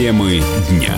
[0.00, 0.94] Темы дня.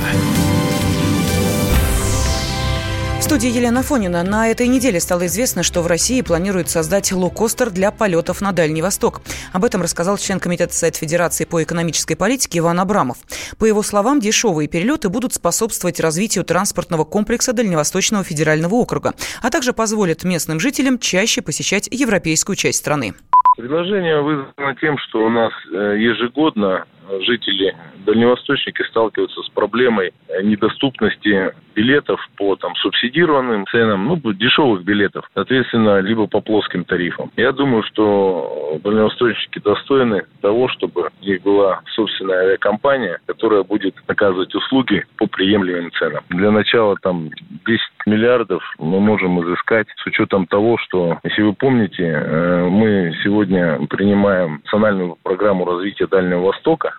[3.18, 4.22] В студии Елена Фонина.
[4.22, 8.80] На этой неделе стало известно, что в России планируют создать лоукостер для полетов на Дальний
[8.80, 9.22] Восток.
[9.52, 13.16] Об этом рассказал член Комитета Совет Федерации по экономической политике Иван Абрамов.
[13.58, 19.72] По его словам, дешевые перелеты будут способствовать развитию транспортного комплекса Дальневосточного федерального округа, а также
[19.72, 23.14] позволят местным жителям чаще посещать европейскую часть страны.
[23.56, 26.86] Предложение вызвано тем, что у нас э, ежегодно
[27.20, 30.12] жители дальневосточники сталкиваются с проблемой
[30.42, 37.30] недоступности билетов по там субсидированным ценам, ну, дешевых билетов, соответственно, либо по плоским тарифам.
[37.36, 44.54] Я думаю, что дальневосточники достойны того, чтобы у них была собственная авиакомпания, которая будет оказывать
[44.54, 46.24] услуги по приемлемым ценам.
[46.30, 47.30] Для начала там
[47.66, 53.78] 10 миллиардов мы можем изыскать с учетом того, что, если вы помните, э, мы сегодня
[53.88, 56.94] принимаем национальную программу развития Дальнего Востока,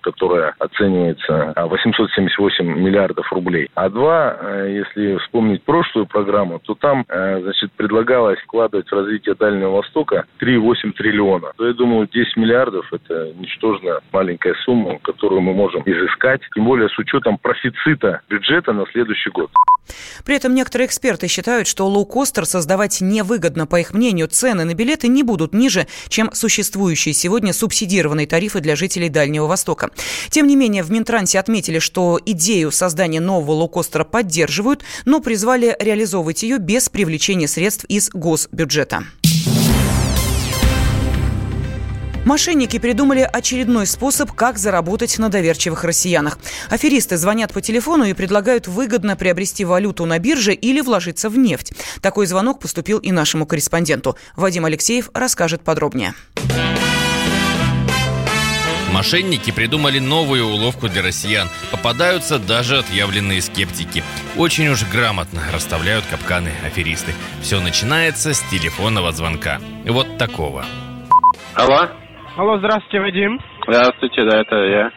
[0.00, 3.70] которая оценивается 878 миллиардов рублей.
[3.74, 9.34] А два, э, если вспомнить прошлую программу, то там, э, значит, предлагалось вкладывать в развитие
[9.34, 11.52] Дальнего Востока 3,8 триллиона.
[11.56, 16.88] То я думаю, 10 миллиардов– это ничтожно маленькая сумма, которую мы можем изыскать, тем более
[16.88, 19.50] с учетом профицита бюджета на следующий год.
[20.24, 23.66] При этом некоторые эксперты считают, что лоукостер создавать невыгодно.
[23.66, 28.76] По их мнению, цены на билеты не будут ниже, чем существующие сегодня субсидированные тарифы для
[28.76, 29.89] жителей Дальнего Востока.
[30.30, 36.42] Тем не менее, в Минтрансе отметили, что идею создания нового лоукостера поддерживают, но призвали реализовывать
[36.42, 39.04] ее без привлечения средств из госбюджета.
[42.24, 46.38] Мошенники придумали очередной способ, как заработать на доверчивых россиянах.
[46.68, 51.72] Аферисты звонят по телефону и предлагают выгодно приобрести валюту на бирже или вложиться в нефть.
[52.02, 54.16] Такой звонок поступил и нашему корреспонденту.
[54.36, 56.14] Вадим Алексеев расскажет подробнее.
[58.92, 61.48] Мошенники придумали новую уловку для россиян.
[61.70, 64.02] Попадаются даже отъявленные скептики.
[64.36, 67.12] Очень уж грамотно расставляют капканы аферисты.
[67.40, 69.60] Все начинается с телефонного звонка.
[69.86, 70.64] Вот такого.
[71.54, 71.88] Алло.
[72.36, 73.40] Алло, здравствуйте, Вадим.
[73.62, 74.90] Здравствуйте, да, это я.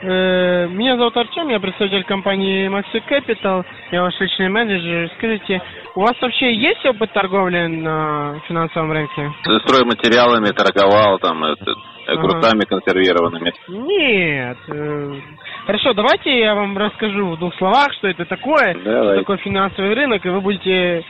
[0.00, 5.10] Э, Меня зовут Артем, я представитель компании Maxi Capital, я ваш личный менеджер.
[5.18, 5.60] Скажите,
[5.96, 9.32] у вас вообще есть опыт торговли на финансовом рынке?
[9.66, 11.74] Стройматериалами торговал, там, это,
[12.06, 13.52] огурцами консервированными.
[13.68, 14.58] Нет.
[14.68, 15.20] э,
[15.66, 19.18] Хорошо, давайте я вам расскажу в двух словах, что это такое, что Давай.
[19.18, 21.04] такое финансовый рынок, и вы будете,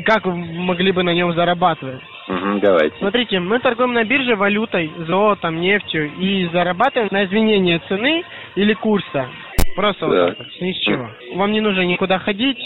[0.00, 2.00] как вы могли бы на нем зарабатывать.
[2.28, 2.96] Угу, давайте.
[2.98, 9.28] Смотрите, мы торгуем на бирже валютой, золотом, нефтью и зарабатываем на изменение цены или курса.
[9.76, 10.26] Просто вот Да.
[10.28, 11.08] так вот, ни с чего.
[11.34, 12.58] Вам не нужно никуда ходить,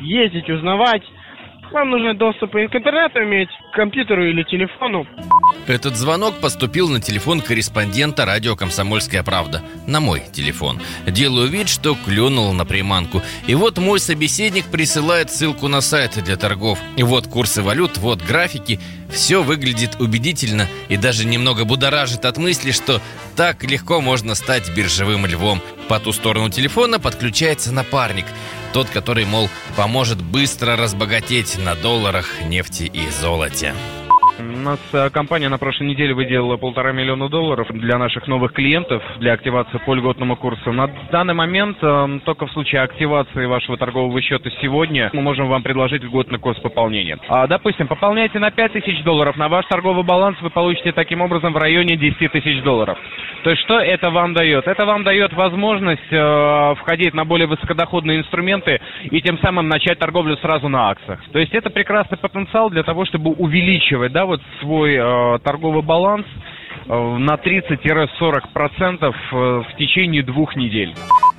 [0.00, 1.02] ездить, узнавать.
[1.72, 5.06] Вам нужно доступ к интернету иметь, к компьютеру или телефону.
[5.70, 9.62] Этот звонок поступил на телефон корреспондента радио «Комсомольская правда».
[9.86, 10.80] На мой телефон.
[11.06, 13.22] Делаю вид, что клюнул на приманку.
[13.46, 16.80] И вот мой собеседник присылает ссылку на сайт для торгов.
[16.96, 18.80] И вот курсы валют, вот графики.
[19.12, 23.00] Все выглядит убедительно и даже немного будоражит от мысли, что
[23.36, 25.62] так легко можно стать биржевым львом.
[25.88, 28.26] По ту сторону телефона подключается напарник.
[28.72, 33.72] Тот, который, мол, поможет быстро разбогатеть на долларах, нефти и золоте.
[34.60, 39.32] Нас э, компания на прошлой неделе выделила полтора миллиона долларов для наших новых клиентов для
[39.32, 40.70] активации по льготному курсу.
[40.70, 45.62] На данный момент э, только в случае активации вашего торгового счета сегодня мы можем вам
[45.62, 47.18] предложить льготный курс пополнения.
[47.28, 51.54] А, допустим, пополняйте на 5 тысяч долларов, на ваш торговый баланс вы получите таким образом
[51.54, 52.98] в районе 10 тысяч долларов.
[53.42, 54.66] То есть что это вам дает?
[54.66, 60.36] Это вам дает возможность э, входить на более высокодоходные инструменты и тем самым начать торговлю
[60.36, 61.20] сразу на акциях.
[61.32, 66.26] То есть это прекрасный потенциал для того, чтобы увеличивать, да, вот свой э, торговый баланс
[66.86, 70.94] э, на 30-40% э, в течение двух недель.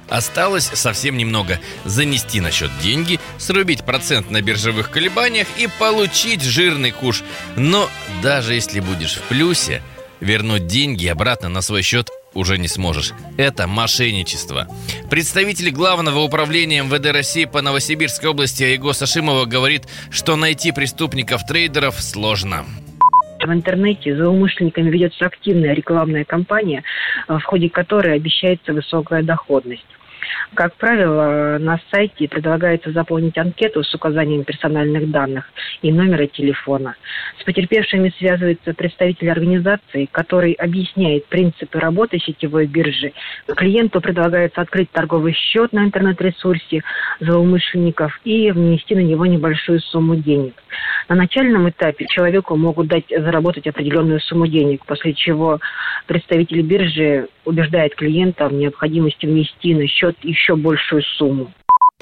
[0.10, 1.58] Осталось совсем немного.
[1.86, 7.24] Занести на счет деньги, срубить процент на биржевых колебаниях и получить жирный куш.
[7.56, 7.88] Но
[8.22, 9.82] даже если будешь в плюсе,
[10.20, 13.14] вернуть деньги обратно на свой счет уже не сможешь.
[13.38, 14.68] Это мошенничество.
[15.10, 22.66] Представитель Главного управления МВД России по Новосибирской области Айго Сашимова говорит, что найти преступников-трейдеров сложно.
[23.44, 26.84] В интернете злоумышленниками ведется активная рекламная кампания,
[27.28, 29.86] э, в ходе которой обещается высокая доходность.
[30.54, 35.46] Как правило, на сайте предлагается заполнить анкету с указанием персональных данных
[35.82, 36.96] и номера телефона.
[37.40, 43.14] С потерпевшими связывается представитель организации, который объясняет принципы работы сетевой биржи.
[43.56, 46.84] Клиенту предлагается открыть торговый счет на интернет-ресурсе
[47.20, 50.54] злоумышленников и внести на него небольшую сумму денег.
[51.10, 55.60] На начальном этапе человеку могут дать заработать определенную сумму денег, после чего
[56.08, 61.52] представитель биржи убеждает клиента в необходимости внести на счет еще большую сумму.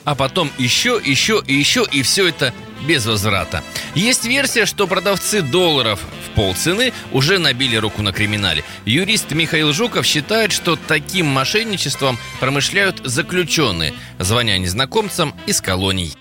[0.05, 2.53] А потом еще, еще и еще, и все это
[2.87, 3.61] без возврата.
[3.95, 8.63] Есть версия, что продавцы долларов в полцены уже набили руку на криминале.
[8.85, 16.13] Юрист Михаил Жуков считает, что таким мошенничеством промышляют заключенные, звоня незнакомцам из колоний.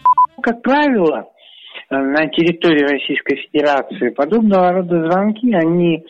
[0.43, 1.29] Как правило,
[1.91, 6.05] на территории Российской Федерации подобного рода звонки, они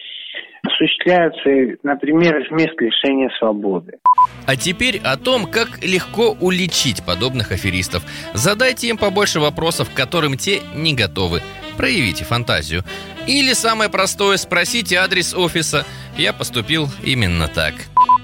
[0.78, 3.98] осуществляются, например, в мест лишения свободы.
[4.46, 8.02] А теперь о том, как легко уличить подобных аферистов.
[8.34, 11.40] Задайте им побольше вопросов, к которым те не готовы.
[11.76, 12.82] Проявите фантазию.
[13.26, 15.84] Или самое простое, спросите адрес офиса.
[16.16, 17.74] Я поступил именно так.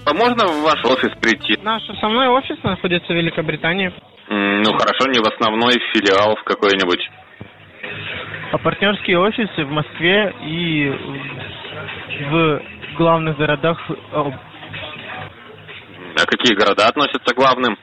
[0.07, 1.57] А можно в ваш офис прийти?
[1.63, 3.93] Наш основной офис находится в Великобритании.
[4.29, 7.01] Ну хорошо, не в основной филиал в какой-нибудь.
[8.53, 10.93] А партнерские офисы в Москве и
[12.31, 12.63] в
[12.97, 13.79] главных городах.
[16.17, 17.77] А какие города относятся к главным?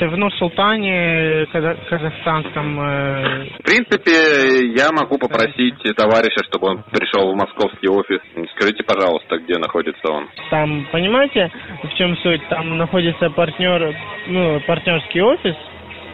[0.00, 1.46] В Нур-Султане,
[1.90, 2.80] казахстанском.
[2.80, 8.20] Э, в принципе, я могу попросить товарища, чтобы он пришел в московский офис.
[8.54, 10.28] Скажите, пожалуйста, где находится он?
[10.50, 11.50] Там, понимаете,
[11.82, 12.48] в чем суть?
[12.48, 13.92] Там находится партнер,
[14.28, 15.56] ну, партнерский офис,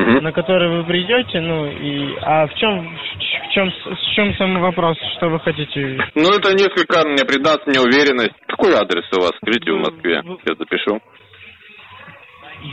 [0.05, 0.21] угу.
[0.21, 2.97] на который вы придете, ну и а в чем
[3.49, 5.99] в чем в чем сам вопрос, что вы хотите?
[6.15, 8.35] Ну это несколько мне придаст неуверенность.
[8.47, 9.33] Какой адрес у вас?
[9.43, 11.01] Скажите в Москве, я запишу.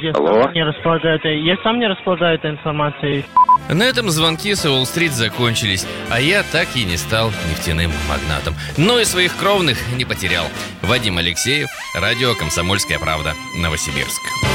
[0.02, 0.44] Я Алло?
[0.44, 3.26] сам не располагаю этой, я сам не располагаю этой информацией.
[3.70, 8.54] На этом звонки с Уолл-стрит закончились, а я так и не стал нефтяным магнатом.
[8.78, 10.46] Но и своих кровных не потерял.
[10.82, 14.51] Вадим Алексеев, радио «Комсомольская правда», Новосибирск.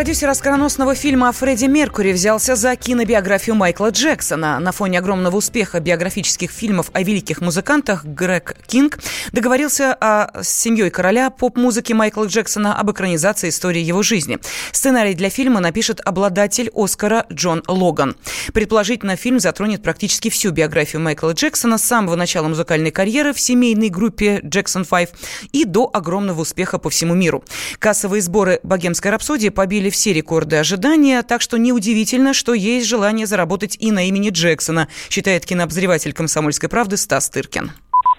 [0.00, 4.58] Продюсер оскароносного фильма о Фредди Меркури взялся за кинобиографию Майкла Джексона.
[4.58, 8.98] На фоне огромного успеха биографических фильмов о великих музыкантах Грег Кинг
[9.32, 14.38] договорился о, с семьей короля поп-музыки Майкла Джексона об экранизации истории его жизни.
[14.72, 18.16] Сценарий для фильма напишет обладатель Оскара Джон Логан.
[18.54, 23.90] Предположительно, фильм затронет практически всю биографию Майкла Джексона с самого начала музыкальной карьеры в семейной
[23.90, 25.12] группе Jackson 5
[25.52, 27.44] и до огромного успеха по всему миру.
[27.78, 33.26] Кассовые сборы «Богемской рапсодии» побили побили все рекорды ожидания, так что неудивительно, что есть желание
[33.26, 37.72] заработать и на имени Джексона, считает кинообозреватель «Комсомольской правды» Стас Тыркин.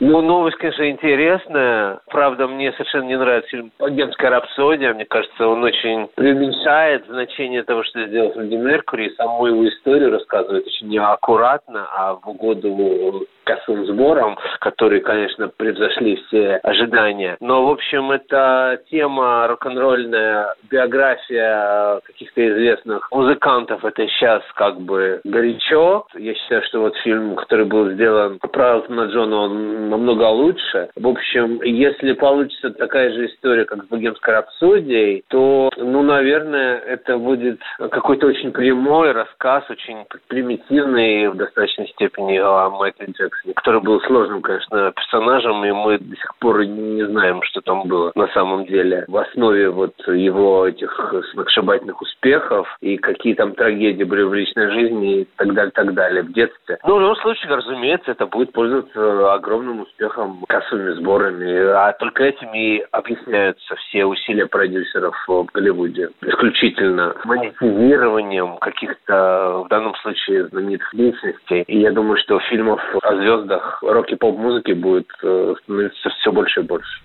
[0.03, 1.99] Ну, новость, конечно, интересная.
[2.09, 4.95] Правда, мне совершенно не нравится фильм «Богемская рапсодия».
[4.95, 9.13] Мне кажется, он очень преуменьшает значение того, что сделал Фредди Меркури.
[9.15, 16.55] Саму его историю рассказывает очень неаккуратно, а в угоду кассовым сборам, которые, конечно, превзошли все
[16.63, 17.37] ожидания.
[17.39, 23.83] Но, в общем, это тема рок-н-ролльная, биография каких-то известных музыкантов.
[23.83, 26.05] Это сейчас как бы горячо.
[26.15, 28.49] Я считаю, что вот фильм, который был сделан по
[28.89, 30.89] на Джона, он намного лучше.
[30.95, 37.17] В общем, если получится такая же история, как с «Богемской рапсодией», то, ну, наверное, это
[37.17, 44.01] будет какой-то очень прямой рассказ, очень примитивный в достаточной степени о Майкле Джексоне, который был
[44.01, 48.65] сложным, конечно, персонажем, и мы до сих пор не знаем, что там было на самом
[48.65, 54.71] деле в основе вот его этих сногсшибательных успехов и какие там трагедии были в личной
[54.71, 56.79] жизни и так далее, так далее в детстве.
[56.85, 62.53] Ну, в любом случае, разумеется, это будет пользоваться огромным успехом, кассовыми сборами, а только этим
[62.53, 66.09] и объясняются все усилия продюсеров в Голливуде.
[66.21, 71.63] Исключительно монетизированием каких-то, в данном случае, знаменитых личностей.
[71.67, 77.01] И я думаю, что фильмов о звездах рок-и-поп-музыки будет э, становиться все больше и больше.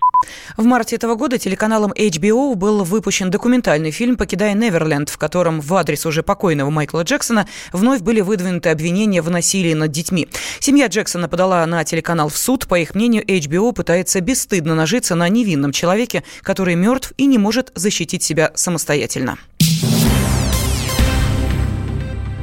[0.55, 5.73] В марте этого года телеканалом HBO был выпущен документальный фильм «Покидая Неверленд», в котором в
[5.75, 10.27] адрес уже покойного Майкла Джексона вновь были выдвинуты обвинения в насилии над детьми.
[10.59, 12.67] Семья Джексона подала на телеканал в суд.
[12.67, 17.71] По их мнению, HBO пытается бесстыдно нажиться на невинном человеке, который мертв и не может
[17.75, 19.37] защитить себя самостоятельно.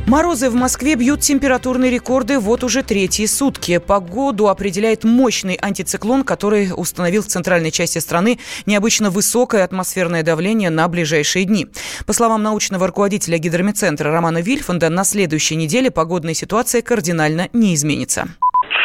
[0.07, 3.79] Морозы в Москве бьют температурные рекорды вот уже третьи сутки.
[3.79, 10.87] Погоду определяет мощный антициклон, который установил в центральной части страны необычно высокое атмосферное давление на
[10.89, 11.69] ближайшие дни.
[12.05, 18.29] По словам научного руководителя гидромедцентра Романа Вильфанда, на следующей неделе погодная ситуация кардинально не изменится.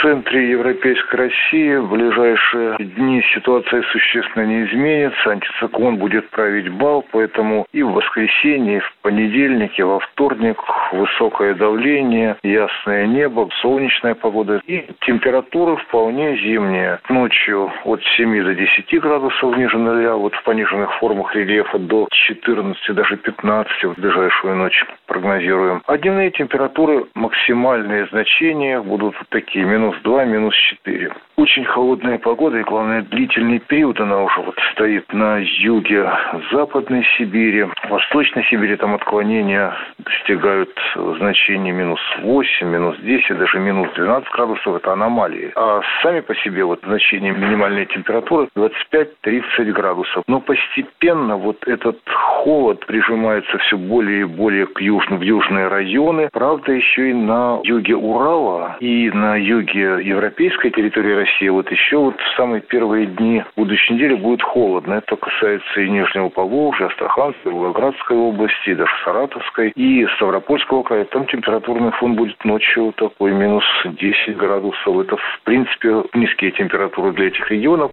[0.02, 5.32] Центре Европейской России в ближайшие дни ситуация существенно не изменится.
[5.32, 10.58] Антициклон будет править бал, поэтому и в воскресенье, и в понедельник, и во вторник
[10.92, 17.00] высокое давление, ясное небо, солнечная погода и температура вполне зимняя.
[17.10, 22.96] Ночью от 7 до 10 градусов ниже нуля, вот в пониженных формах рельефа до 14,
[22.96, 25.82] даже 15 в ближайшую ночь прогнозируем.
[25.86, 31.12] А дневные температуры максимальные значения будут такие, минус 2, минус 4.
[31.38, 36.12] Очень холодная погода и, главное, длительный период она уже вот стоит на юге
[36.52, 37.64] Западной Сибири.
[37.64, 44.76] В Восточной Сибири там отклонения достигают значений минус 8, минус 10, даже минус 12 градусов.
[44.76, 45.52] Это аномалии.
[45.56, 50.24] А сами по себе вот значения минимальной температуры 25-30 градусов.
[50.28, 56.30] Но постепенно вот этот холод прижимается все более и более к южным, в южные районы.
[56.34, 62.16] Правда, еще и на юге Урала и на юге европейской территории России вот еще вот
[62.20, 64.96] в самые первые дни будущей недели будет холодно.
[64.96, 71.06] Это касается и Нижнего Поволжья, Астраханской, Волгоградской области, даже Саратовской и Ставропольского края.
[71.06, 75.00] Там температурный фон будет ночью такой минус 10 градусов.
[75.00, 77.92] Это, в принципе, низкие температуры для этих регионов.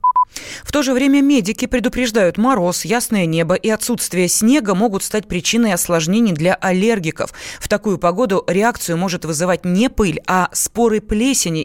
[0.64, 5.72] В то же время медики предупреждают, мороз, ясное небо и отсутствие снега могут стать причиной
[5.72, 7.30] осложнений для аллергиков.
[7.60, 11.64] В такую погоду реакцию может вызывать не пыль, а споры плесени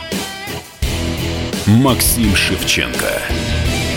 [1.67, 3.21] Максим Шевченко.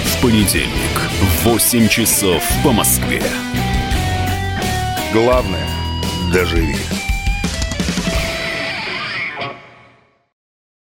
[0.04, 3.22] В понедельник в 8 часов по Москве.
[5.14, 5.66] Главное–
[6.32, 6.76] доживи.